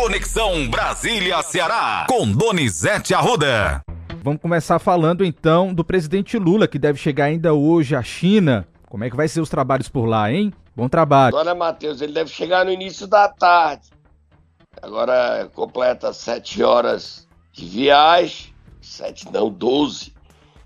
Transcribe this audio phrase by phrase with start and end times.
[0.00, 3.82] Conexão Brasília-Ceará, com Donizete Arruda.
[4.22, 8.66] Vamos começar falando então do presidente Lula, que deve chegar ainda hoje à China.
[8.88, 10.54] Como é que vai ser os trabalhos por lá, hein?
[10.74, 11.36] Bom trabalho.
[11.36, 13.90] Agora, Matheus, ele deve chegar no início da tarde.
[14.80, 18.54] Agora completa sete horas de viagem.
[18.80, 20.14] Sete, não, doze.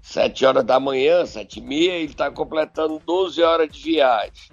[0.01, 4.53] Sete horas da manhã, sete e meia, ele está completando doze horas de viagem.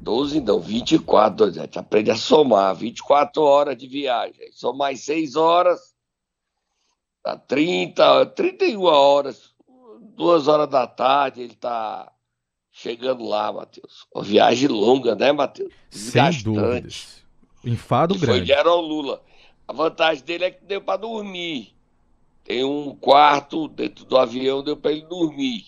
[0.00, 1.78] Doze não, 24, gente.
[1.78, 2.74] Aprende a somar.
[2.74, 4.50] 24 horas de viagem.
[4.52, 5.94] São mais seis horas.
[7.24, 9.50] Dá 30, 31 horas.
[10.16, 12.10] Duas horas da tarde, ele está
[12.72, 14.06] chegando lá, Matheus.
[14.14, 15.72] Uma viagem longa, né, Matheus?
[15.90, 17.22] Sem dúvidas.
[17.64, 18.38] Enfado grande.
[18.38, 19.22] Foi de ao Lula.
[19.68, 21.74] A vantagem dele é que deu para dormir.
[22.42, 25.66] Tem um quarto dentro do avião, deu para ele dormir.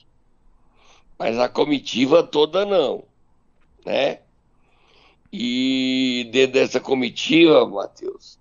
[1.19, 3.05] Mas a comitiva toda não,
[3.85, 4.22] né?
[5.33, 8.39] E dentro dessa comitiva, Matheus,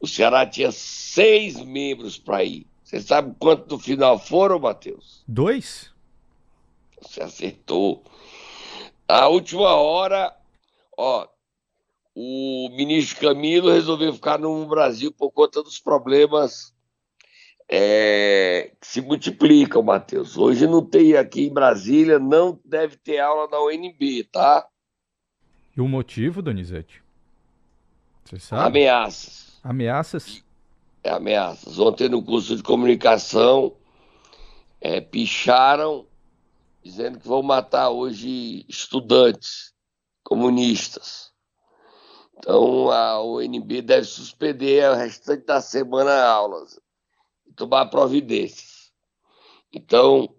[0.00, 2.66] o Ceará tinha seis membros para ir.
[2.82, 5.22] Você sabe quanto no final foram, Matheus?
[5.28, 5.92] Dois?
[7.00, 8.02] Você acertou.
[9.06, 10.34] A última hora,
[10.96, 11.28] ó,
[12.14, 16.74] o ministro Camilo resolveu ficar no Brasil por conta dos problemas
[17.68, 20.36] é, que se multiplicam, Matheus.
[20.36, 24.66] Hoje não tem aqui em Brasília, não deve ter aula da UNB, tá?
[25.76, 27.02] E o motivo, Donizete?
[28.24, 28.66] Você sabe?
[28.66, 29.58] Ameaças.
[29.62, 30.44] Ameaças?
[31.02, 31.78] É, ameaças.
[31.78, 33.74] Ontem no curso de comunicação,
[34.80, 36.06] é, picharam
[36.82, 39.72] dizendo que vão matar hoje estudantes
[40.22, 41.30] comunistas.
[42.38, 46.80] Então a UNB deve suspender o restante da semana aulas
[47.46, 48.90] e tomar providências.
[49.72, 50.34] Então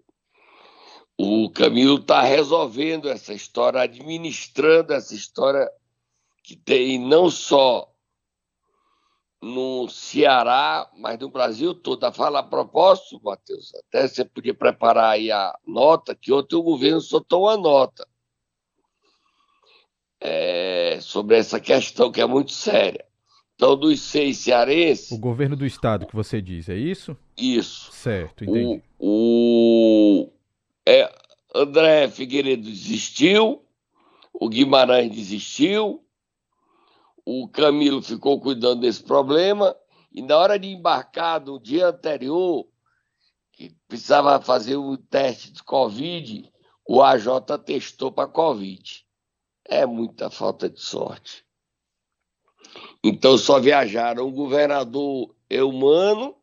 [1.18, 5.70] o Camilo está resolvendo essa história, administrando essa história
[6.42, 7.92] que tem não só
[9.40, 12.04] no Ceará, mas no Brasil todo.
[12.04, 16.62] A fala a propósito, Matheus, até você podia preparar aí a nota, que ontem o
[16.62, 18.06] governo soltou uma nota
[20.20, 23.04] é, sobre essa questão que é muito séria.
[23.54, 25.10] Então, dos seis cearenses.
[25.12, 27.16] O governo do estado que você diz, é isso?
[27.36, 27.92] Isso.
[27.92, 28.82] Certo, entendi.
[28.98, 30.32] O, o
[30.86, 31.12] é,
[31.54, 33.64] André Figueiredo desistiu,
[34.32, 36.04] o Guimarães desistiu,
[37.24, 39.76] o Camilo ficou cuidando desse problema
[40.10, 42.66] e na hora de embarcar no dia anterior,
[43.52, 46.52] que precisava fazer o teste de Covid,
[46.86, 47.26] o AJ
[47.64, 49.06] testou para Covid.
[49.64, 51.44] É muita falta de sorte.
[53.02, 56.36] Então só viajaram o governador Eumano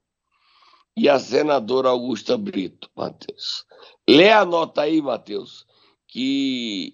[0.99, 3.65] e a senadora Augusta Brito, Matheus.
[4.07, 5.65] Lê a nota aí, Matheus,
[6.05, 6.93] que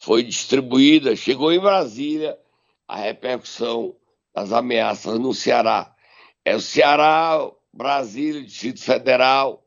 [0.00, 2.36] foi distribuída, chegou em Brasília
[2.88, 3.94] a repercussão
[4.34, 5.94] das ameaças no Ceará.
[6.44, 7.38] É o Ceará,
[7.72, 9.64] Brasília, Distrito Federal,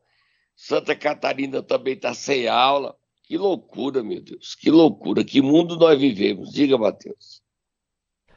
[0.54, 2.94] Santa Catarina também está sem aula.
[3.22, 6.52] Que loucura, meu Deus, que loucura, que mundo nós vivemos.
[6.52, 7.42] Diga, Matheus.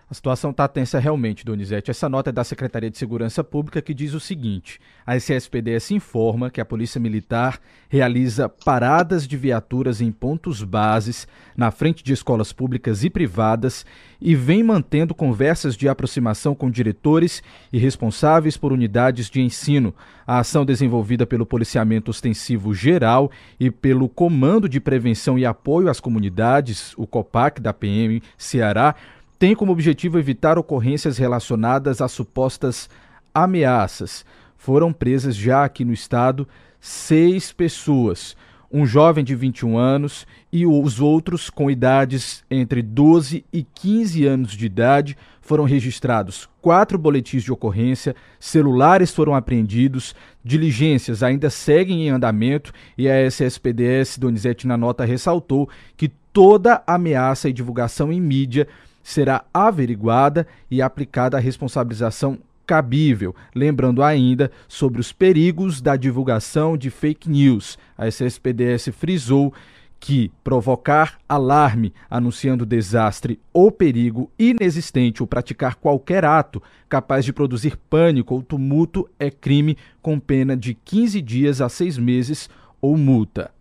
[0.10, 1.92] A situação está tensa realmente, Donizete.
[1.92, 6.50] Essa nota é da Secretaria de Segurança Pública que diz o seguinte: a SSPDS informa
[6.50, 7.60] que a Polícia Militar
[7.90, 13.86] realiza paradas de viaturas em pontos bases na frente de escolas públicas e privadas
[14.22, 19.94] e vem mantendo conversas de aproximação com diretores e responsáveis por unidades de ensino.
[20.26, 23.30] A ação desenvolvida pelo Policiamento Ostensivo Geral
[23.60, 28.96] e pelo Comando de Prevenção e Apoio às Comunidades, o COPAC da PM Ceará,
[29.40, 32.90] tem como objetivo evitar ocorrências relacionadas a supostas
[33.34, 34.26] ameaças.
[34.58, 36.48] Foram presas já aqui no estado
[36.80, 38.36] seis pessoas,
[38.72, 44.52] um jovem de 21 anos e os outros com idades entre 12 e 15 anos
[44.52, 45.18] de idade.
[45.42, 53.08] Foram registrados quatro boletins de ocorrência, celulares foram apreendidos, diligências ainda seguem em andamento e
[53.08, 58.68] a SSPDS Donizete na nota ressaltou que toda ameaça e divulgação em mídia
[59.08, 66.90] será averiguada e aplicada a responsabilização cabível, lembrando ainda sobre os perigos da divulgação de
[66.90, 67.78] fake news.
[67.98, 69.54] A SSPDS frisou
[69.98, 77.78] que provocar alarme anunciando desastre ou perigo inexistente ou praticar qualquer ato capaz de produzir
[77.90, 82.50] pânico ou tumulto é crime com pena de 15 dias a 6 meses
[82.82, 83.52] ou multa.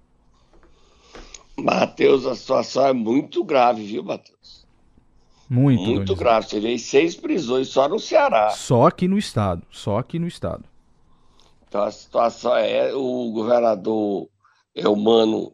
[1.57, 4.66] Matheus, a situação é muito grave, viu, Matheus?
[5.49, 6.49] Muito, Muito grave.
[6.49, 8.51] Você vê seis prisões só no Ceará.
[8.51, 9.63] Só aqui no estado.
[9.71, 10.65] Só aqui no estado.
[11.69, 14.29] Então a situação é: o governador
[14.75, 15.53] Eumano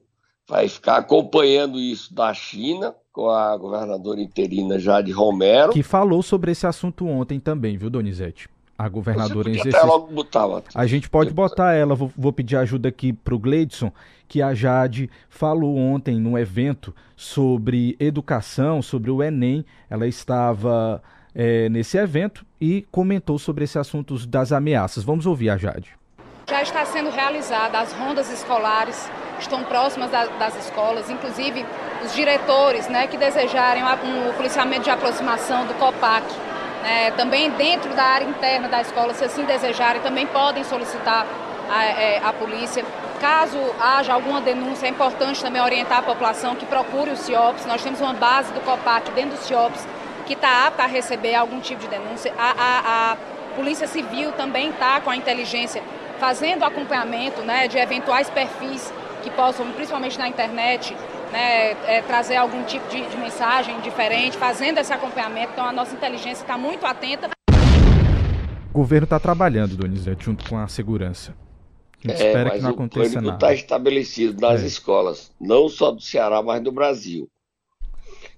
[0.49, 5.73] vai ficar acompanhando isso da China, com a governadora interina Jade Romero.
[5.73, 8.49] Que falou sobre esse assunto ontem também, viu, Donizete?
[8.83, 9.87] A governadora em exercício.
[9.87, 10.45] Logo botar,
[10.75, 13.93] a gente pode botar ela, vou, vou pedir ajuda aqui para o Gleidson,
[14.27, 19.65] que a Jade falou ontem num evento sobre educação, sobre o Enem.
[19.89, 21.01] Ela estava
[21.33, 25.05] é, nesse evento e comentou sobre esse assunto das ameaças.
[25.05, 25.95] Vamos ouvir a Jade.
[26.49, 29.09] Já está sendo realizada as rondas escolares,
[29.39, 31.65] estão próximas da, das escolas, inclusive
[32.05, 36.27] os diretores né, que desejarem um policiamento de aproximação do COPAC.
[36.83, 41.27] Né, também dentro da área interna da escola, se assim desejarem, também podem solicitar
[41.71, 42.85] a, é, a polícia.
[43.21, 47.67] Caso haja alguma denúncia, é importante também orientar a população que procure o CIOPS.
[47.67, 49.87] Nós temos uma base do COPAC dentro do CIOPS
[50.27, 52.33] que está apta a receber algum tipo de denúncia.
[52.37, 53.17] A, a, a
[53.55, 55.83] Polícia Civil também está com a inteligência
[56.19, 58.93] fazendo acompanhamento né, de eventuais perfis
[59.23, 60.97] que possam, principalmente na internet,
[61.33, 65.53] né, é, trazer algum tipo de, de, mensagem diferente, fazendo esse acompanhamento.
[65.53, 67.31] Então a nossa inteligência está muito atenta.
[68.71, 71.35] O governo está trabalhando, Donizete, junto com a segurança.
[72.05, 73.35] A gente é, espera que não aconteça nada.
[73.37, 74.67] está estabelecido nas é.
[74.67, 77.29] escolas, não só do Ceará, mas do Brasil.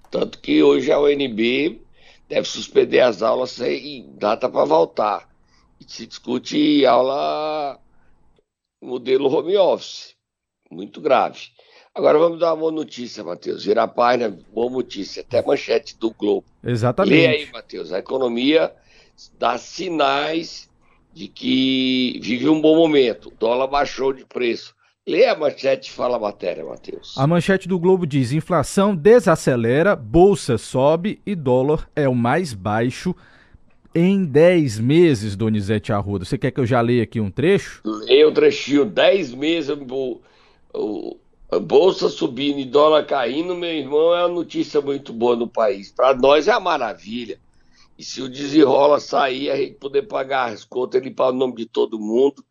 [0.09, 1.81] Tanto que hoje a UNB
[2.29, 5.29] deve suspender as aulas sem data para voltar.
[5.79, 7.79] E se discute aula
[8.81, 10.15] modelo home office.
[10.71, 11.54] Muito grave.
[11.95, 13.63] Agora vamos dar uma boa notícia, Matheus.
[13.63, 15.21] Virar a página, boa notícia.
[15.21, 16.45] Até manchete do Globo.
[16.61, 17.15] Exatamente.
[17.15, 17.93] Lê aí, Matheus.
[17.93, 18.69] A economia
[19.39, 20.69] dá sinais
[21.13, 23.29] de que vive um bom momento.
[23.29, 24.75] O dólar baixou de preço.
[25.07, 27.17] Lê a manchete e fala a matéria, Matheus.
[27.17, 33.15] A manchete do Globo diz: inflação desacelera, bolsa sobe e dólar é o mais baixo
[33.93, 36.25] em 10 meses, Donizete Arruda.
[36.25, 37.81] Você quer que eu já leia aqui um trecho?
[37.85, 38.83] Leia o um trechinho.
[38.83, 39.69] 10 meses,
[40.73, 41.17] o,
[41.59, 45.91] bolsa subindo e dólar caindo, meu irmão, é uma notícia muito boa no país.
[45.91, 47.39] Para nós é a maravilha.
[47.97, 51.65] E se o desenrola sair, a gente poder pagar as contas, limpar o nome de
[51.65, 52.43] todo mundo.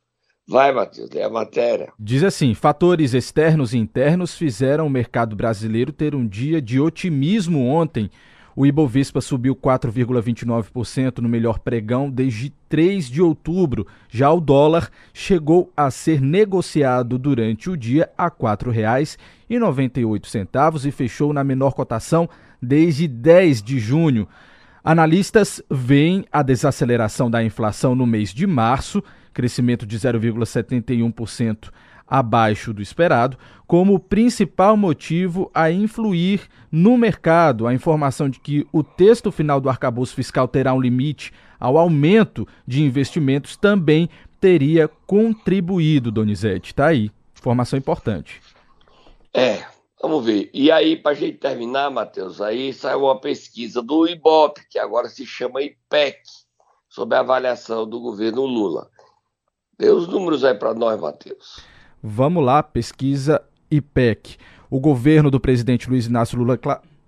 [0.46, 1.92] Vai, Matheus, é a matéria.
[1.98, 7.66] Diz assim: fatores externos e internos fizeram o mercado brasileiro ter um dia de otimismo
[7.66, 8.10] ontem
[8.56, 13.84] o Ibovespa subiu 4,29% no melhor pregão desde 3 de outubro.
[14.08, 21.32] Já o dólar chegou a ser negociado durante o dia a R$ 4,98 e fechou
[21.32, 22.30] na menor cotação
[22.62, 24.28] desde 10 de junho.
[24.84, 29.02] Analistas veem a desaceleração da inflação no mês de março,
[29.32, 31.70] crescimento de 0,71%
[32.06, 37.66] abaixo do esperado, como principal motivo a influir no mercado.
[37.66, 42.46] A informação de que o texto final do arcabouço fiscal terá um limite ao aumento
[42.66, 44.08] de investimentos também
[44.40, 46.72] teria contribuído, Donizete.
[46.72, 47.10] Está aí.
[47.38, 48.40] Informação importante.
[49.32, 49.64] É,
[50.00, 50.50] vamos ver.
[50.52, 55.08] E aí, para a gente terminar, Matheus, aí saiu uma pesquisa do IBOP, que agora
[55.08, 56.18] se chama IPEC,
[56.88, 58.88] sobre a avaliação do governo Lula.
[59.78, 61.60] Dê os números aí para nós, Matheus.
[62.02, 63.42] Vamos lá, pesquisa
[63.76, 64.36] IPEC.
[64.70, 66.58] O governo do presidente Luiz Inácio Lula,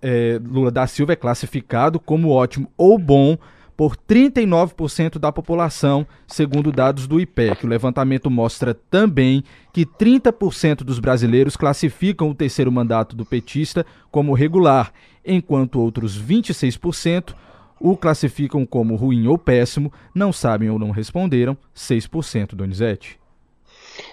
[0.03, 3.37] é, Lula da Silva é classificado como ótimo ou bom
[3.77, 7.67] por 39% da população, segundo dados do IPEC.
[7.67, 14.33] O levantamento mostra também que 30% dos brasileiros classificam o terceiro mandato do petista como
[14.33, 14.93] regular,
[15.25, 17.35] enquanto outros 26%
[17.79, 23.19] o classificam como ruim ou péssimo, não sabem ou não responderam, 6%, Donizete.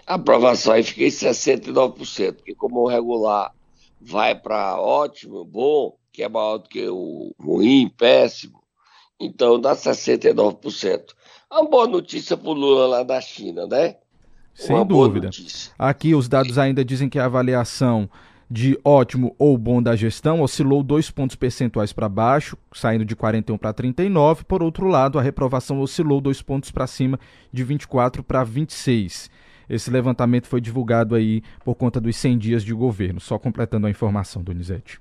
[0.06, 3.52] A aprovação aí fiquei 69%, porque como o regular
[4.00, 8.62] vai para ótimo, bom, que é maior do que o ruim, péssimo,
[9.20, 11.02] então dá 69%.
[11.52, 13.96] É uma boa notícia para o Lula lá da China, né?
[14.54, 15.30] Sem uma dúvida.
[15.78, 18.10] Aqui os dados ainda dizem que a avaliação
[18.50, 23.58] de ótimo ou bom da gestão oscilou dois pontos percentuais para baixo, saindo de 41
[23.58, 24.44] para 39.
[24.44, 27.20] Por outro lado, a reprovação oscilou dois pontos para cima,
[27.52, 29.30] de 24 para 26.
[29.70, 33.20] Esse levantamento foi divulgado aí por conta dos 100 dias de governo.
[33.20, 35.00] Só completando a informação, Donizete.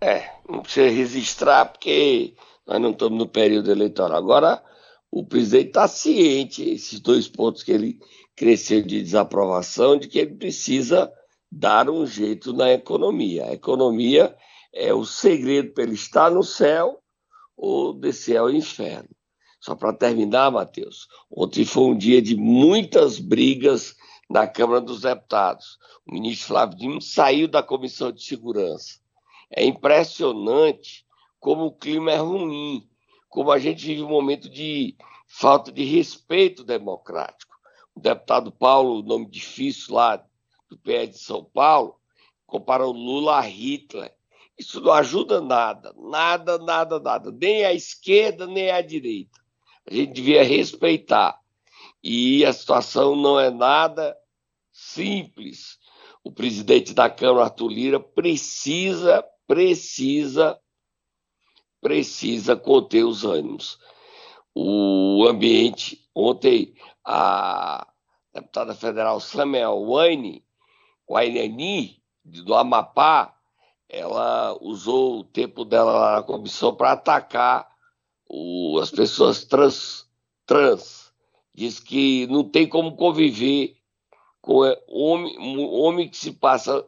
[0.00, 2.34] É, não precisa registrar porque
[2.66, 4.18] nós não estamos no período eleitoral.
[4.18, 4.62] Agora,
[5.10, 7.98] o presidente está ciente, esses dois pontos que ele
[8.34, 11.12] cresceu de desaprovação, de que ele precisa
[11.50, 13.46] dar um jeito na economia.
[13.46, 14.34] A economia
[14.72, 16.98] é o segredo para ele estar no céu
[17.56, 19.08] ou descer ao inferno.
[19.62, 23.94] Só para terminar, Matheus, ontem foi um dia de muitas brigas
[24.28, 25.78] na Câmara dos Deputados.
[26.04, 28.98] O ministro Flávio Dino saiu da Comissão de Segurança.
[29.48, 31.06] É impressionante
[31.38, 32.90] como o clima é ruim,
[33.28, 34.96] como a gente vive um momento de
[35.28, 37.54] falta de respeito democrático.
[37.94, 40.16] O deputado Paulo, nome difícil lá
[40.68, 41.94] do PE de São Paulo,
[42.48, 44.12] comparou Lula a Hitler.
[44.58, 49.41] Isso não ajuda nada, nada, nada, nada, nem a esquerda, nem a direita.
[49.88, 51.40] A gente devia respeitar.
[52.02, 54.16] E a situação não é nada
[54.72, 55.78] simples.
[56.24, 60.58] O presidente da Câmara, Arthur Lira, precisa, precisa,
[61.80, 63.78] precisa conter os ânimos.
[64.54, 66.74] O ambiente, ontem,
[67.04, 67.86] a
[68.32, 70.44] deputada federal Samuel Wayne,
[71.08, 73.34] Waineni, do Amapá,
[73.88, 77.71] ela usou o tempo dela lá na comissão para atacar
[78.32, 80.08] o, as pessoas trans,
[80.46, 81.12] trans.
[81.54, 83.76] Diz que não tem como conviver
[84.40, 86.86] com é, homem, homem que se passa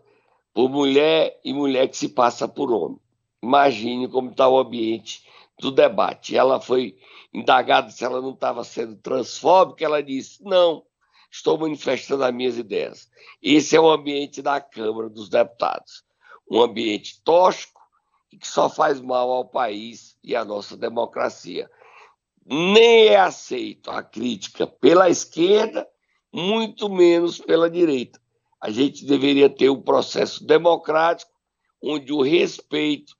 [0.54, 2.98] por mulher e mulher que se passa por homem.
[3.42, 5.22] Imagine como está o ambiente
[5.60, 6.34] do debate.
[6.34, 6.96] Ela foi
[7.32, 10.82] indagada se ela não estava sendo transfóbica, ela disse: não,
[11.30, 13.10] estou manifestando as minhas ideias.
[13.42, 16.02] Esse é o ambiente da Câmara dos Deputados
[16.50, 17.80] um ambiente tóxico
[18.34, 21.70] e que só faz mal ao país e à nossa democracia.
[22.44, 25.86] Nem é aceito a crítica pela esquerda,
[26.32, 28.20] muito menos pela direita.
[28.60, 31.30] A gente deveria ter um processo democrático
[31.80, 33.14] onde o respeito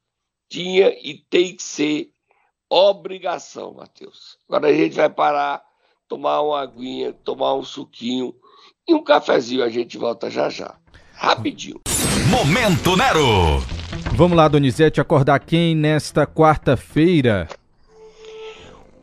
[0.48, 2.10] tinha e tem que ser
[2.68, 4.36] obrigação, Matheus.
[4.48, 5.62] Agora a gente vai parar,
[6.08, 8.34] tomar uma aguinha, tomar um suquinho
[8.88, 9.62] e um cafezinho.
[9.62, 10.76] A gente volta já já.
[11.12, 11.80] Rapidinho.
[12.28, 13.73] Momento Nero.
[14.16, 17.48] Vamos lá, Donizete, acordar quem nesta quarta-feira?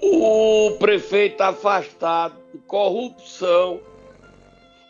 [0.01, 3.81] O prefeito afastado de corrupção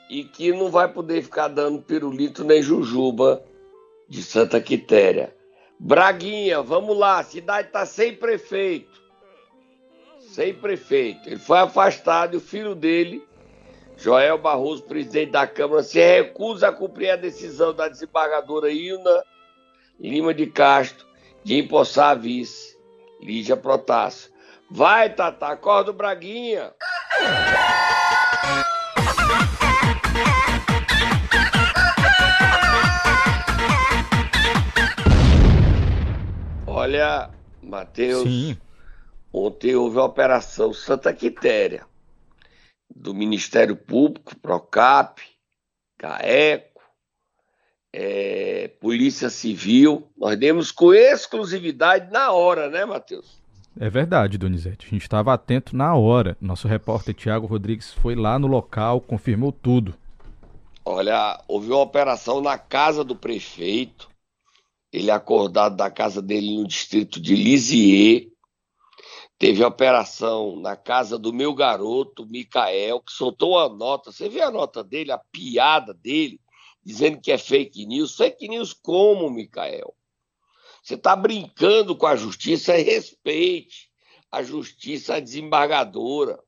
[0.08, 3.42] e que não vai poder ficar dando pirulito nem jujuba
[4.08, 5.36] de Santa Quitéria.
[5.80, 9.02] Braguinha, vamos lá, a cidade está sem prefeito.
[10.20, 11.30] Sem prefeito.
[11.30, 13.26] Ele foi afastado e o filho dele
[13.98, 19.24] Joel Barroso, presidente da Câmara, se recusa a cumprir a decisão da desembargadora Ilna
[20.02, 21.06] Lima de Castro
[21.44, 22.76] de empossar vice,
[23.22, 24.32] Lígia Protássio.
[24.68, 26.74] Vai, Tata, acorda o Braguinha.
[36.66, 37.30] Olha,
[37.62, 38.58] Matheus,
[39.32, 41.86] ontem houve a Operação Santa Quitéria
[42.90, 45.22] do Ministério Público, PROCAP,
[46.00, 46.71] CAECO,
[47.94, 50.08] é, Polícia Civil.
[50.18, 53.42] Nós demos com exclusividade na hora, né, Matheus?
[53.80, 54.86] É verdade, Donizete.
[54.86, 56.38] A gente estava atento na hora.
[56.42, 59.96] Nosso repórter Tiago Rodrigues foi lá no local, confirmou tudo.
[60.84, 64.10] Olha, houve uma operação na casa do prefeito.
[64.92, 68.30] Ele acordado da casa dele no distrito de Lisieux.
[69.40, 74.12] Teve a operação na casa do meu garoto, Micael, que soltou uma nota.
[74.12, 76.40] Você vê a nota dele, a piada dele,
[76.84, 78.16] dizendo que é fake news.
[78.16, 79.96] Fake news como, Micael?
[80.82, 83.92] Você está brincando com a justiça, respeite
[84.32, 86.42] a justiça a desembargadora.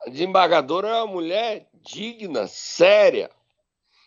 [0.00, 3.30] A desembargadora é uma mulher digna, séria.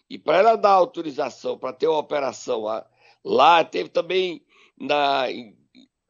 [0.10, 2.90] E para ela dar autorização para ter uma operação lá,
[3.24, 4.46] lá teve também
[4.78, 5.26] na,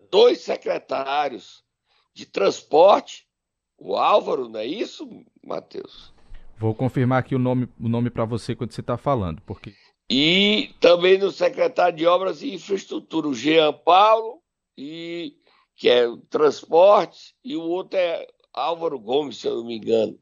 [0.10, 1.64] dois secretários
[2.14, 3.28] de transporte,
[3.78, 5.08] o Álvaro, não é isso,
[5.44, 6.11] Matheus?
[6.62, 9.74] Vou confirmar aqui o nome, o nome para você quando você está falando, porque.
[10.08, 14.38] E também no secretário de Obras e Infraestrutura, o Jean Paulo,
[14.78, 15.34] e,
[15.76, 20.20] que é o transporte, e o outro é Álvaro Gomes, se eu não me engano.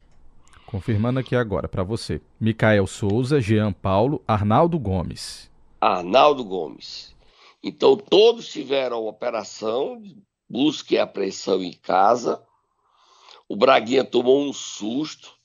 [0.65, 2.22] Confirmando aqui agora para você.
[2.39, 5.51] Micael Souza, Jean Paulo, Arnaldo Gomes.
[5.81, 7.13] Arnaldo Gomes.
[7.62, 10.01] Então, todos tiveram operação
[10.50, 12.41] busca e apreensão em casa.
[13.48, 15.38] O Braguinha tomou um susto,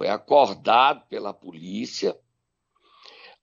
[0.00, 2.18] foi acordado pela polícia.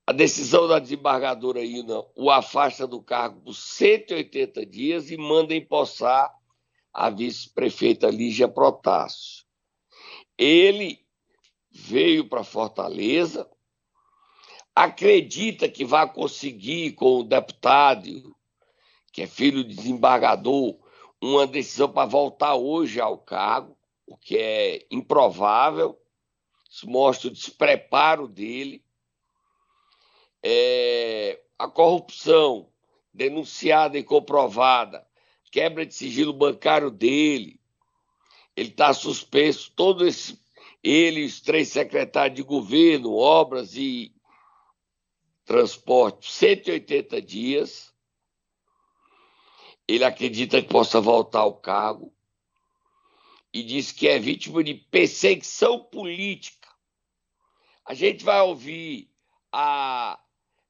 [0.08, 6.34] A decisão da desembargadora Ina o afasta do cargo por 180 dias e manda empossar
[6.92, 9.46] a vice-prefeita Lígia Protássio.
[10.36, 11.06] Ele
[11.70, 13.48] veio para Fortaleza,
[14.74, 18.36] acredita que vai conseguir com o deputado,
[19.14, 20.76] que é filho de desembargador,
[21.22, 25.96] uma decisão para voltar hoje ao cargo, o que é improvável.
[26.86, 28.84] Mostra o despreparo dele.
[30.44, 32.70] É, a corrupção
[33.14, 35.06] denunciada e comprovada,
[35.52, 37.60] quebra de sigilo bancário dele,
[38.58, 40.40] ele está suspenso, todos esse,
[40.84, 44.12] ele e os três secretários de governo, obras e
[45.46, 47.94] transporte 180 dias.
[49.88, 52.12] Ele acredita que possa voltar ao cargo
[53.54, 56.57] e diz que é vítima de perseguição política.
[57.88, 59.10] A gente vai ouvir
[59.52, 60.20] a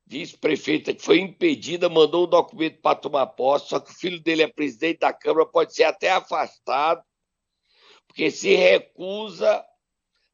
[0.05, 4.43] vice-prefeita que foi impedida, mandou o documento para tomar posse, só que o filho dele
[4.43, 7.03] é presidente da Câmara, pode ser até afastado,
[8.07, 9.65] porque se recusa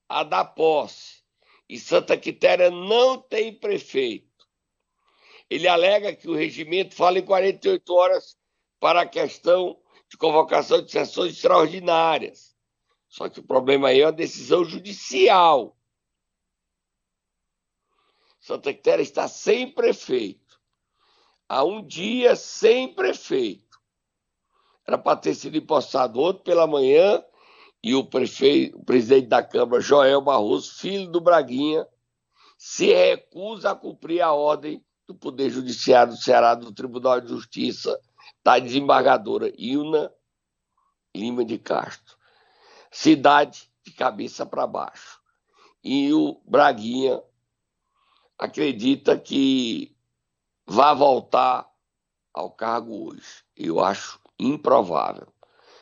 [0.10, 1.24] a dar posse.
[1.70, 4.28] E Santa Quitéria não tem prefeito.
[5.50, 8.38] Ele alega que o regimento fala em 48 horas
[8.80, 12.54] para a questão de convocação de sessões extraordinárias.
[13.08, 15.78] Só que o problema aí é a decisão judicial.
[18.44, 20.60] Santa Quitéria está sem prefeito.
[21.48, 23.80] Há um dia sem prefeito.
[24.86, 27.24] Era para ter sido empossado outro pela manhã
[27.82, 31.88] e o prefeito, o presidente da Câmara, Joel Barroso, filho do Braguinha,
[32.58, 37.98] se recusa a cumprir a ordem do Poder Judiciário do Ceará, do Tribunal de Justiça,
[38.44, 40.14] da desembargadora Ilna
[41.16, 42.18] Lima de Castro.
[42.92, 45.22] Cidade de cabeça para baixo.
[45.82, 47.24] E o Braguinha
[48.44, 49.96] acredita que
[50.68, 51.66] vá voltar
[52.34, 53.42] ao cargo hoje.
[53.56, 55.34] Eu acho improvável.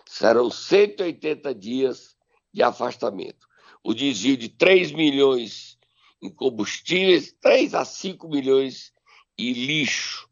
[0.05, 2.15] Serão 180 dias
[2.53, 3.47] de afastamento.
[3.83, 5.79] O desvio de 3 milhões
[6.21, 8.93] em combustíveis, 3 a 5 milhões
[9.39, 10.29] em lixo.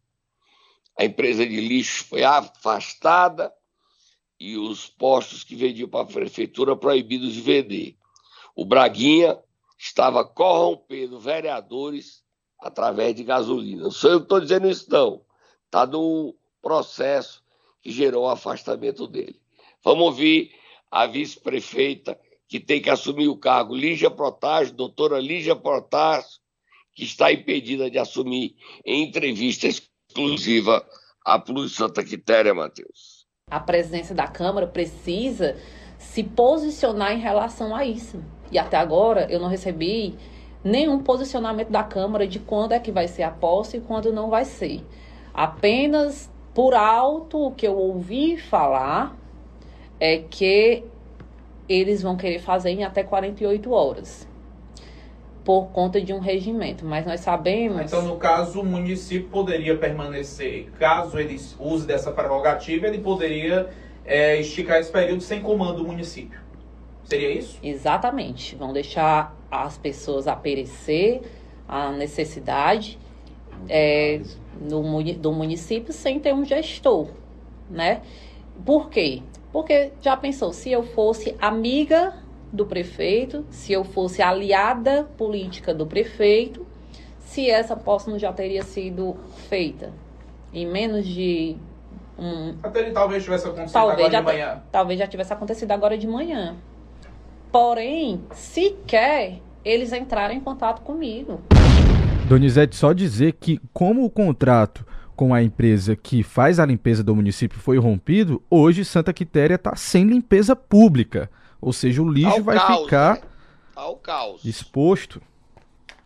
[1.00, 3.52] A empresa de lixo foi afastada
[4.40, 7.98] e os postos que vendiam para a prefeitura proibidos de vender.
[8.56, 9.42] O Braguinha
[9.80, 12.22] estava corrompendo vereadores
[12.60, 13.84] através de gasolina.
[13.84, 15.22] Não sou eu que estou dizendo isso, não.
[15.66, 17.42] Está no processo
[17.82, 19.40] que gerou o afastamento dele.
[19.82, 20.52] Vamos ouvir
[20.92, 26.42] a vice-prefeita que tem que assumir o cargo, Lígia Protásio, doutora Lígia Protásio,
[26.94, 30.86] que está impedida de assumir em entrevista exclusiva
[31.24, 33.26] à Plus Santa Quitéria, Matheus.
[33.50, 35.56] A presidência da Câmara precisa
[35.98, 38.22] se posicionar em relação a isso.
[38.52, 40.16] E até agora eu não recebi
[40.64, 44.30] nenhum posicionamento da Câmara de quando é que vai ser a posse e quando não
[44.30, 44.84] vai ser.
[45.34, 49.16] Apenas por alto o que eu ouvi falar
[50.00, 50.84] é que
[51.68, 54.28] eles vão querer fazer em até 48 horas.
[55.46, 57.82] Por conta de um regimento, mas nós sabemos.
[57.82, 63.70] Então, no caso, o município poderia permanecer, caso ele use dessa prerrogativa, ele poderia
[64.06, 66.40] é, esticar esse período sem comando do município.
[67.10, 67.58] Seria isso?
[67.64, 68.56] Exatamente.
[68.56, 71.22] Vão deixar as pessoas a perecer
[71.68, 73.00] a necessidade
[73.68, 74.22] é,
[74.62, 77.10] no, do município sem ter um gestor,
[77.70, 78.02] né?
[78.66, 79.24] Por quê?
[79.52, 82.14] Porque já pensou, se eu fosse amiga
[82.52, 86.66] do prefeito, se eu fosse aliada política do prefeito,
[87.20, 89.18] se essa posse não já teria sido
[89.48, 89.94] feita
[90.54, 91.56] em menos de
[92.18, 92.56] um.
[92.62, 94.64] Até talvez tivesse acontecido talvez agora já, de manhã.
[94.72, 96.58] Talvez já tivesse acontecido agora de manhã.
[97.52, 101.42] Porém, sequer eles entraram em contato comigo.
[102.28, 104.86] Donizete, só dizer que, como o contrato
[105.16, 109.76] com a empresa que faz a limpeza do município foi rompido, hoje Santa Quitéria está
[109.76, 111.30] sem limpeza pública.
[111.60, 113.22] Ou seja, o lixo vai caos, ficar né?
[113.76, 114.46] Ao caos.
[114.46, 115.22] exposto.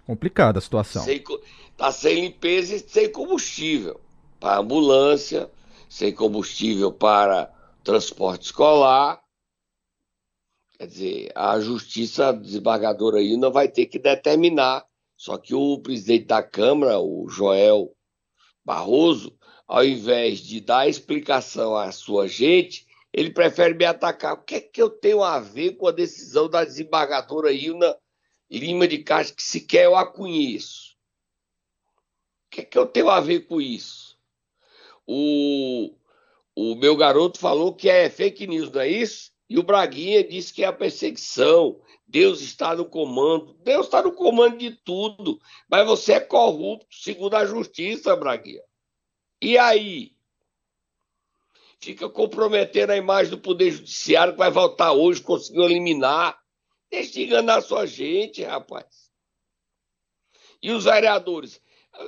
[0.08, 1.06] Complicada a situação.
[1.06, 4.00] Está sem limpeza e sem combustível
[4.40, 5.50] para ambulância,
[5.88, 7.52] sem combustível para
[7.84, 9.23] transporte escolar
[10.78, 14.86] Quer dizer, a justiça desembargadora aí não vai ter que determinar.
[15.16, 17.96] Só que o presidente da Câmara, o Joel
[18.66, 24.34] Barroso, ao invés de dar explicação à sua gente, ele prefere me atacar.
[24.34, 27.96] O que é que eu tenho a ver com a decisão da desembargadora Ilna
[28.50, 30.96] Lima de Castro, que sequer eu a conheço?
[32.48, 34.18] O que é que eu tenho a ver com isso?
[35.08, 35.96] O,
[36.56, 39.33] o meu garoto falou que é fake news, não é isso?
[39.50, 41.80] E o Braguinha disse que é a perseguição.
[42.08, 43.54] Deus está no comando.
[43.56, 45.40] Deus está no comando de tudo.
[45.70, 48.64] Mas você é corrupto, segundo a justiça, Braguinha.
[49.42, 50.16] E aí?
[51.80, 56.42] Fica comprometendo a imagem do Poder Judiciário que vai voltar hoje, conseguiu eliminar.
[56.90, 59.12] Deixa de enganar sua gente, rapaz.
[60.62, 61.62] E os vereadores,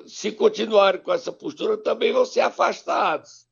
[0.07, 3.45] se continuarem com essa postura, também vão ser afastados.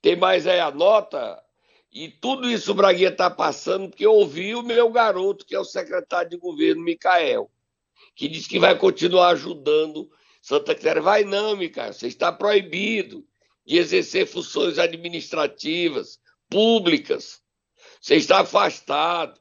[0.00, 1.42] Tem mais aí a nota,
[1.90, 5.58] e tudo isso o Braguinha está passando porque eu ouvi o meu garoto, que é
[5.58, 7.50] o secretário de governo, Micael,
[8.14, 11.02] que diz que vai continuar ajudando Santa Quitéria.
[11.02, 13.26] Vai não, Micael, você está proibido
[13.64, 17.42] de exercer funções administrativas, públicas.
[18.00, 19.40] Você está afastado.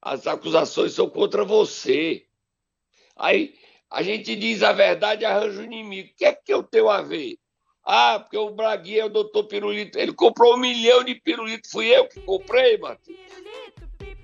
[0.00, 2.26] As acusações são contra você.
[3.16, 3.58] Aí
[3.90, 6.10] a gente diz a verdade e arranja o inimigo.
[6.10, 7.38] O que é que eu tenho a ver?
[7.84, 9.98] Ah, porque o Braguinha é o doutor Pirulito.
[9.98, 11.68] Ele comprou um milhão de pirulito.
[11.70, 13.18] Fui eu que comprei, Matheus.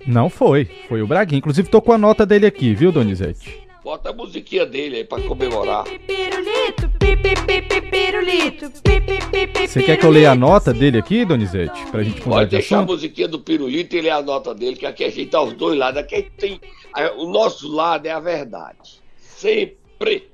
[0.07, 0.65] Não foi.
[0.87, 1.37] Foi o Braguinha.
[1.37, 3.61] Inclusive, tô com a nota dele aqui, viu, Donizete?
[3.83, 5.85] Bota a musiquinha dele aí pra comemorar.
[9.67, 11.85] Você quer que eu leia a nota dele aqui, Donizete?
[11.91, 14.75] Pra gente mudar Pode de deixar a musiquinha do pirulito e ler a nota dele,
[14.75, 15.99] que aqui a gente tá os dois lados.
[15.99, 16.59] Aqui a gente tem.
[17.17, 19.01] O nosso lado é a verdade.
[19.17, 20.31] Sempre.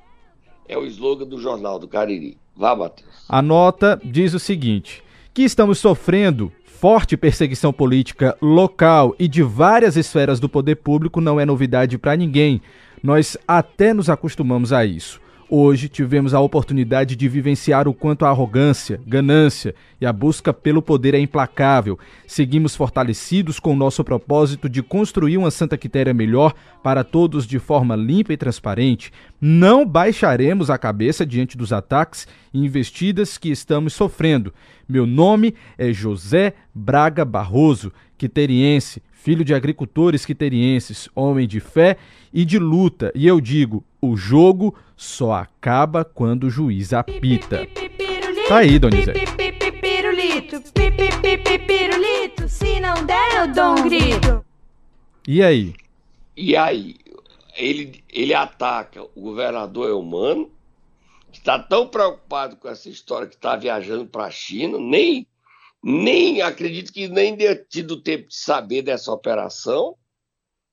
[0.68, 2.38] É o slogan do Jornal do Cariri.
[2.58, 3.08] Vá, Matheus.
[3.30, 9.96] A nota diz o seguinte: que estamos sofrendo forte perseguição política local e de várias
[9.96, 12.62] esferas do poder público não é novidade para ninguém.
[13.02, 15.22] Nós até nos acostumamos a isso.
[15.50, 20.82] Hoje tivemos a oportunidade de vivenciar o quanto a arrogância, ganância e a busca pelo
[20.82, 21.98] poder é implacável.
[22.28, 27.60] Seguimos fortalecidos com o nosso propósito de construir uma Santa Quitéria melhor para todos de
[27.60, 29.10] forma limpa e transparente.
[29.40, 34.54] Não baixaremos a cabeça diante dos ataques e investidas que estamos sofrendo.
[34.88, 41.98] Meu nome é José Braga Barroso, quiteriense, filho de agricultores quiterienses, homem de fé
[42.34, 43.12] e de luta.
[43.14, 47.68] E eu digo: o jogo só acaba quando o juiz apita.
[48.48, 49.20] Tá aí, Donizete.
[51.68, 54.46] Pirulito, se não der eu dou um grito.
[55.28, 55.76] E aí?
[56.38, 56.96] E aí,
[57.58, 60.50] ele, ele ataca o governador Eumano,
[61.34, 65.28] que está tão preocupado com essa história que está viajando para a China, nem,
[65.88, 69.96] nem acredito que nem tenha tido tempo de saber dessa operação,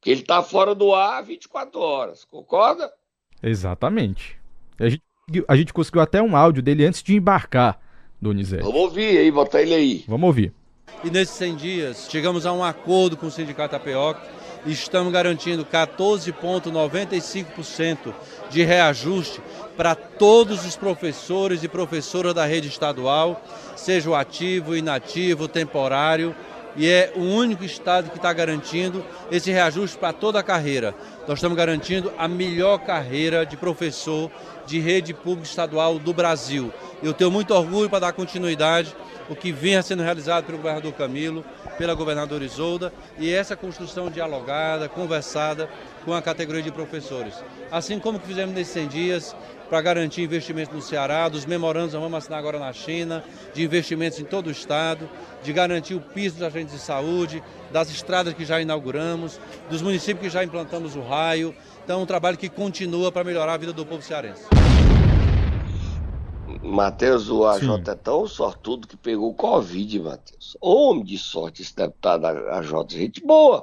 [0.00, 2.92] que ele está fora do ar 24 horas, concorda?
[3.40, 4.37] Exatamente.
[4.77, 5.05] A gente,
[5.46, 7.79] a gente conseguiu até um áudio dele antes de embarcar,
[8.20, 8.64] Donizete.
[8.64, 10.05] Vamos ouvir aí, botar ele aí.
[10.09, 10.53] Vamos ouvir.
[11.05, 14.20] E nesses 100 dias, chegamos a um acordo com o Sindicato APOC
[14.66, 18.12] e estamos garantindo 14,95%
[18.50, 19.40] de reajuste
[19.76, 23.42] para todos os professores e professoras da rede estadual,
[23.76, 26.34] seja o ativo, inativo, temporário,
[26.76, 30.94] e é o único estado que está garantindo esse reajuste para toda a carreira.
[31.26, 34.30] Nós estamos garantindo a melhor carreira de professor
[34.66, 36.72] de rede pública estadual do Brasil.
[37.02, 38.94] Eu tenho muito orgulho para dar continuidade
[39.28, 41.44] o que vinha sendo realizado pelo governador Camilo,
[41.78, 45.68] pela governadora Isolda, e essa construção dialogada, conversada
[46.04, 47.34] com a categoria de professores.
[47.70, 49.37] Assim como que fizemos nesses 100 dias,
[49.68, 54.18] para garantir investimentos no Ceará, dos memorandos nós vamos assinar agora na China, de investimentos
[54.18, 55.09] em todo o estado,
[55.42, 60.27] de garantir o piso dos agentes de saúde, das estradas que já inauguramos, dos municípios
[60.27, 61.55] que já implantamos o raio.
[61.83, 64.44] Então, um trabalho que continua para melhorar a vida do povo cearense.
[66.62, 67.90] Matheus, o AJ Sim.
[67.90, 70.57] é tão sortudo que pegou o Covid, Matheus.
[70.61, 73.62] Homem de sorte esse deputado AJ, gente boa.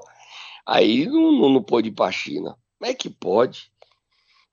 [0.66, 2.56] Aí não, não, não pôde ir pra China.
[2.78, 3.72] Como é que pode?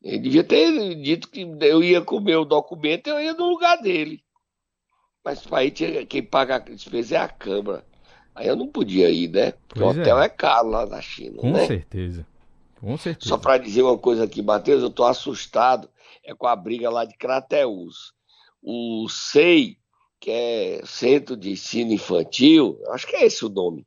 [0.02, 3.76] Ele devia ter dito que eu ia comer o documento e eu ia no lugar
[3.82, 4.22] dele.
[5.24, 7.84] Mas aí tinha- quem paga a despesa é a Câmara.
[8.34, 9.52] Aí eu não podia ir, né?
[9.66, 10.02] Porque Pois o é.
[10.02, 10.28] hotel é.
[10.28, 11.66] caro lá na China, Com né?
[11.66, 12.26] certeza.
[12.80, 13.28] Com certeza.
[13.28, 15.90] Só para dizer uma coisa aqui, Matheus, eu tô assustado
[16.24, 18.12] é com a briga lá de Crateús.
[18.62, 19.76] O SEI,
[20.20, 23.84] que é Centro de Ensino Infantil, acho que é esse o nome,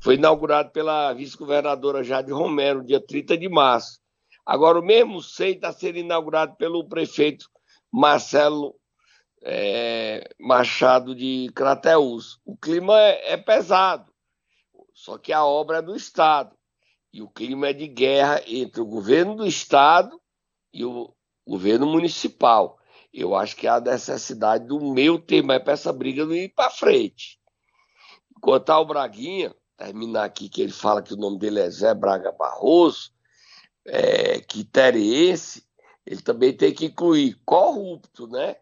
[0.00, 3.98] foi inaugurado pela vice-governadora Jade Romero, dia 30 de março.
[4.44, 7.48] Agora, o mesmo SEI está sendo inaugurado pelo prefeito
[7.90, 8.74] Marcelo
[9.42, 12.40] é, Machado de Crateús.
[12.44, 14.12] O clima é, é pesado,
[14.92, 16.56] só que a obra é do Estado.
[17.12, 20.20] E o clima é de guerra entre o governo do Estado
[20.72, 21.14] e o
[21.46, 22.78] governo municipal.
[23.12, 26.70] Eu acho que há necessidade do meu ter mais para essa briga não ir para
[26.70, 27.38] frente.
[28.40, 32.32] Quanto ao Braguinha, terminar aqui que ele fala que o nome dele é Zé Braga
[32.32, 33.12] Barroso,
[33.86, 35.64] é, quiteriense,
[36.06, 38.56] ele também tem que incluir corrupto, né?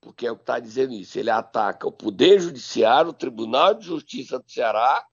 [0.00, 1.18] Porque é o que está dizendo isso.
[1.18, 5.06] Ele ataca o Poder Judiciário, o Tribunal de Justiça do Ceará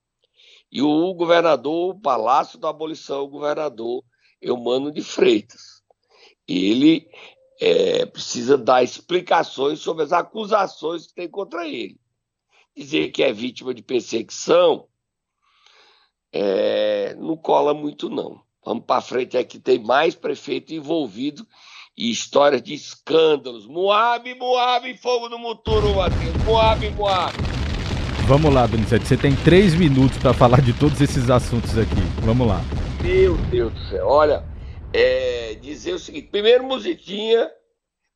[0.71, 4.03] e o governador, o Palácio da Abolição, o governador
[4.41, 5.83] Eumano de Freitas.
[6.47, 7.07] Ele
[7.59, 11.99] é, precisa dar explicações sobre as acusações que tem contra ele.
[12.75, 14.87] Dizer que é vítima de perseguição
[16.31, 18.41] é, não cola muito, não.
[18.65, 21.45] Vamos para frente, é que tem mais prefeito envolvido
[21.97, 23.67] e histórias de escândalos.
[23.67, 26.35] Moab, Moab, fogo no muturo, Matheus.
[26.45, 27.33] Moab, Moab.
[28.27, 29.07] Vamos lá, Donizete.
[29.07, 32.01] Você tem três minutos para falar de todos esses assuntos aqui.
[32.21, 32.61] Vamos lá.
[33.01, 34.07] Meu Deus do céu.
[34.07, 34.43] Olha,
[34.93, 37.49] é, dizer o seguinte: primeiro, musiquinha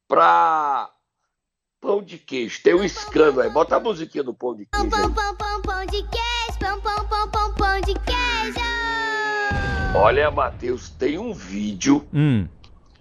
[0.07, 0.89] pra
[1.81, 2.61] pão de queijo.
[2.61, 3.49] Tem um escândalo aí.
[3.49, 5.01] Bota a musiquinha do pão de Pão, queijo aí.
[5.01, 8.82] pão, pão, pão, pão de queijo, pão, pão, pão, pão, pão de queijo.
[9.95, 12.05] Olha, Matheus, tem um vídeo.
[12.13, 12.47] Hum,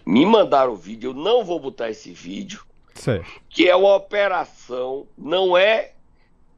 [0.05, 2.65] Me mandaram o vídeo, eu não vou botar esse vídeo.
[2.95, 3.41] certo.
[3.49, 5.93] Que é uma operação, não é.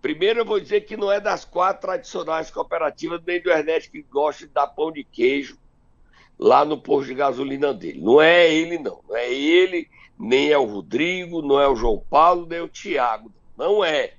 [0.03, 4.03] Primeiro eu vou dizer que não é das quatro tradicionais cooperativas, nem do Ernesto que
[4.03, 5.57] gosta de dar pão de queijo
[6.39, 8.01] lá no posto de gasolina dele.
[8.01, 9.01] Não é ele, não.
[9.09, 13.33] Não é ele, nem é o Rodrigo, não é o João Paulo, nem o Tiago.
[13.57, 14.13] Não é.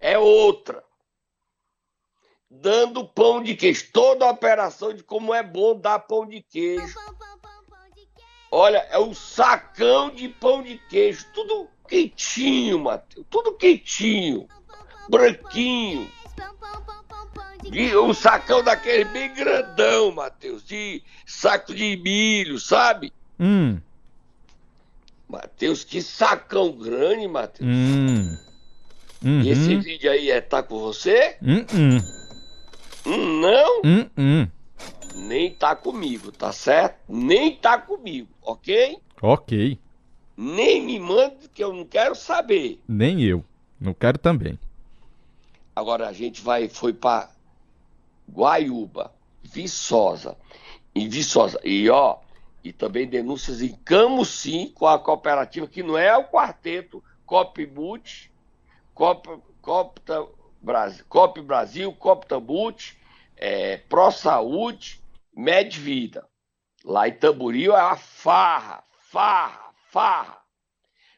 [0.00, 0.82] É outra.
[2.60, 3.86] Dando pão de queijo.
[3.92, 6.94] Toda a operação de como é bom dar pão de queijo.
[8.50, 11.24] Olha, é um sacão de pão de queijo.
[11.32, 13.26] Tudo quentinho, Matheus.
[13.30, 14.46] Tudo quentinho.
[15.08, 16.10] Branquinho.
[17.72, 20.62] E um sacão daquele bem grandão, Matheus.
[20.64, 23.12] De saco de milho, sabe?
[23.40, 23.80] Hum.
[25.26, 27.66] Matheus, que sacão grande, Matheus.
[27.66, 28.36] Hum.
[29.24, 29.40] Uhum.
[29.40, 31.36] E esse vídeo aí é tá com você?
[31.40, 32.21] Hum, hum.
[33.06, 33.82] Hum, não?
[33.84, 34.48] Hum, hum.
[35.14, 36.96] Nem tá comigo, tá certo?
[37.08, 38.98] Nem tá comigo, ok?
[39.20, 39.78] Ok.
[40.36, 42.80] Nem me manda que eu não quero saber.
[42.88, 43.44] Nem eu.
[43.80, 44.58] Não quero também.
[45.74, 47.30] Agora a gente vai foi para
[48.30, 49.12] Guaiúba,
[49.42, 50.36] Viçosa,
[50.94, 51.60] em Viçosa.
[51.64, 52.18] E ó,
[52.62, 58.30] e também denúncias em Camusim com a cooperativa que não é o quarteto Copmut,
[58.94, 59.28] Cop,
[59.60, 60.26] Copta
[60.62, 62.96] Brasil, Cop Brasil, Coptamut,
[63.36, 65.02] é, Pro Saúde,
[65.34, 66.28] Medvida.
[66.84, 70.42] Lá em Tamboril é a farra, farra, farra.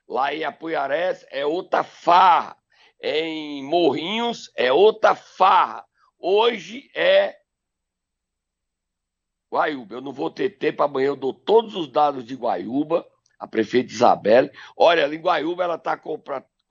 [0.08, 2.56] Lá em Apuiarés é outra farra.
[3.02, 5.84] Em Morrinhos é outra farra.
[6.18, 7.36] Hoje é
[9.52, 9.94] Guaiúba.
[9.94, 13.06] Eu não vou ter tempo, amanhã eu dou todos os dados de Guaiúba,
[13.38, 14.50] a prefeita Isabelle.
[14.76, 15.96] Olha, em Guaiúba ela está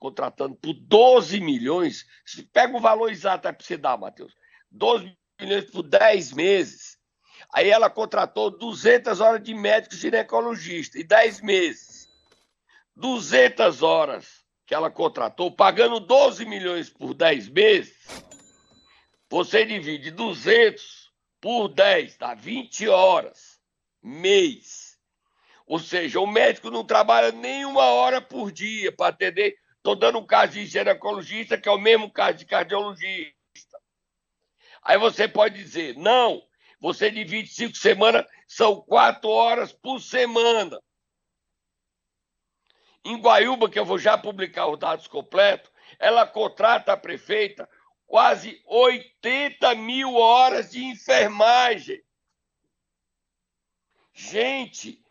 [0.04, 2.04] contratando por 12 milhões.
[2.52, 4.34] Pega o valor exato aí para você dar, Matheus.
[4.70, 6.98] 12 milhões por 10 meses.
[7.50, 12.06] Aí ela contratou 200 horas de médico ginecologista em 10 meses.
[12.94, 17.96] 200 horas que ela contratou, pagando 12 milhões por 10 meses.
[19.30, 23.58] Você divide 200 por 10, dá 20 horas,
[24.02, 24.98] mês.
[25.66, 29.63] Ou seja, o médico não trabalha nem uma hora por dia para atender.
[29.84, 33.34] Estou dando um caso de ginecologista, que é o mesmo caso de cardiologista.
[34.82, 36.42] Aí você pode dizer, não,
[36.80, 40.80] você divide cinco semanas, são quatro horas por semana.
[43.04, 47.68] Em Guaiúba, que eu vou já publicar os dados completos, ela contrata a prefeita
[48.06, 52.02] quase 80 mil horas de enfermagem.
[54.14, 55.04] Gente,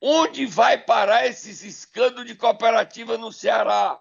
[0.00, 4.00] onde vai parar esses escândalos de cooperativa no Ceará?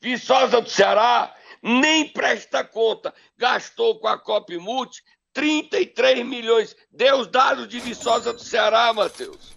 [0.00, 1.32] Viçosa do Ceará
[1.62, 6.76] nem presta conta, gastou com a Copmult 33 milhões.
[6.92, 9.54] Deu os dados de Viçosa do Ceará, Matheus.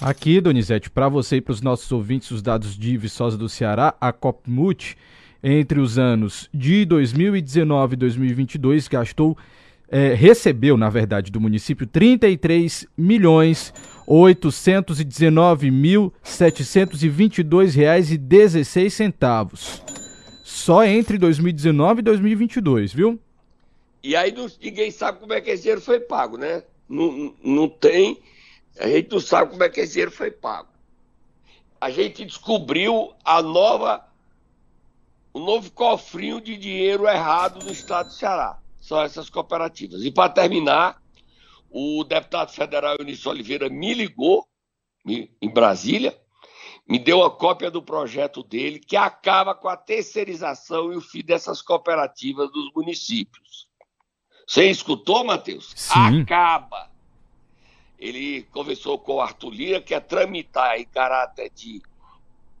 [0.00, 3.94] Aqui, Donizete, para você e para os nossos ouvintes, os dados de Viçosa do Ceará,
[4.00, 4.96] a Copmut,
[5.42, 9.36] entre os anos de 2019 e 2022, gastou,
[9.88, 13.74] é, recebeu, na verdade, do município 33 milhões
[14.12, 19.82] 819 mil 722 reais e 16 centavos.
[20.42, 23.20] Só entre 2019 e 2022, viu?
[24.02, 26.64] E aí ninguém sabe como é que esse dinheiro foi pago, né?
[26.88, 28.18] Não, não tem
[28.78, 30.68] a gente não sabe como é que esse dinheiro foi pago.
[31.80, 34.06] A gente descobriu a nova,
[35.32, 38.58] o novo cofrinho de dinheiro errado no estado do Ceará.
[38.80, 40.02] São essas cooperativas.
[40.02, 40.99] E para terminar,
[41.70, 44.46] o deputado federal Eunício Oliveira me ligou
[45.06, 46.18] em Brasília,
[46.86, 51.22] me deu a cópia do projeto dele que acaba com a terceirização e o fim
[51.22, 53.68] dessas cooperativas dos municípios.
[54.46, 55.72] Você escutou, Matheus?
[55.76, 56.22] Sim.
[56.22, 56.90] Acaba
[58.00, 61.82] ele conversou com o Arthur Lira, que é tramitar em caráter de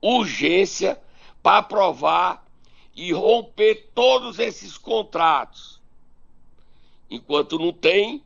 [0.02, 1.00] urgência
[1.42, 2.44] para aprovar
[2.94, 5.80] e romper todos esses contratos.
[7.10, 8.22] Enquanto não tem,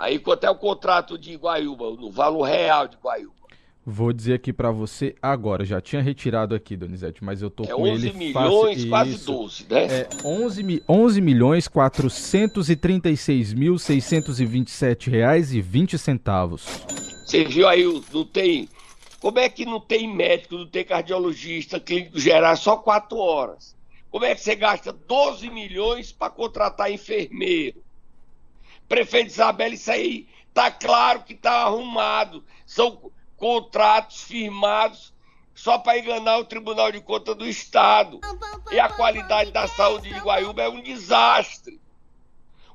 [0.00, 3.40] aí quanto é o contrato de Guaiúba, no valor real de Guaiúba?
[3.84, 7.68] Vou dizer aqui para você agora, já tinha retirado aqui, Donizete, mas eu tô é
[7.68, 8.08] com ele...
[8.08, 9.84] 11 milhões, fácil, quase isso, 12, né?
[9.86, 16.66] É 11, mi, 11 milhões 436 mil 627 reais e 20 centavos.
[17.24, 18.68] Você viu aí, não tem...
[19.18, 23.74] Como é que não tem médico, não tem cardiologista, clínico geral, só quatro horas?
[24.10, 27.82] Como é que você gasta 12 milhões para contratar enfermeiro?
[28.90, 32.44] Prefeito Isabela, isso aí tá claro que tá arrumado.
[32.66, 35.14] São contratos firmados
[35.54, 38.18] só para enganar o Tribunal de Contas do Estado.
[38.72, 41.80] E a qualidade da saúde de Guaiúba é um desastre.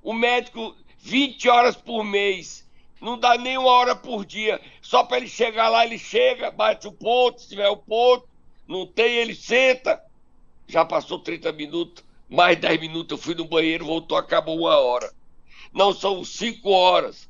[0.02, 2.66] O médico, 20 horas por mês,
[3.02, 4.62] não dá nem uma hora por dia.
[4.82, 8.26] Só para ele chegar lá, ele chega, bate o ponto, se tiver o ponto,
[8.66, 10.02] não tem, ele senta.
[10.66, 15.14] Já passou 30 minutos, mais 10 minutos, eu fui no banheiro, voltou, acabou uma hora.
[15.76, 17.28] Não, são 5 horas.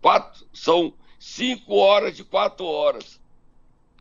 [0.00, 3.18] quatro, são cinco horas de quatro horas.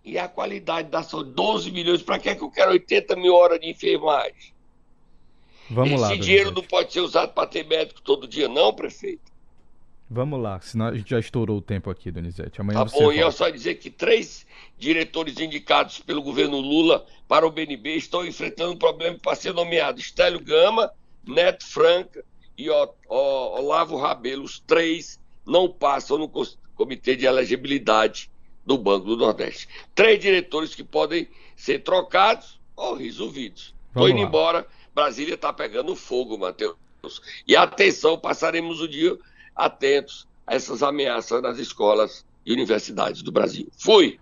[0.04, 3.34] E a qualidade da saúde, 12 milhões, para que, é que eu quero 80 mil
[3.34, 4.54] horas de enfermagem?
[5.70, 6.15] Vamos Esse lá.
[6.15, 6.54] dinheiro Donizete.
[6.54, 9.34] não pode ser usado para ter médico todo dia, não, prefeito.
[10.08, 12.62] Vamos lá, senão a gente já estourou o tempo aqui, Donizete.
[12.62, 13.38] Amanhã Tá você bom, e eu volta.
[13.38, 14.46] só dizer que três
[14.78, 20.00] diretores indicados pelo governo Lula para o BNB estão enfrentando um problema para ser nomeado
[20.00, 20.91] Estélio Gama,
[21.26, 22.24] Neto Franca
[22.58, 22.70] e
[23.08, 24.44] Olavo Rabelo.
[24.44, 26.32] Os três não passam no
[26.76, 28.30] comitê de elegibilidade
[28.65, 29.68] do Banco do Nordeste.
[29.94, 33.74] Três diretores que podem ser trocados ou resolvidos.
[33.89, 34.28] Estou indo lá.
[34.28, 34.68] embora.
[34.94, 36.76] Brasília está pegando fogo, Matheus.
[37.48, 39.18] E atenção, passaremos o dia
[39.56, 43.68] atentos a essas ameaças nas escolas e universidades do Brasil.
[43.78, 44.20] Fui!